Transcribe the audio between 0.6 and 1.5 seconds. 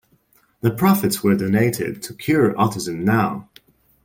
The profits were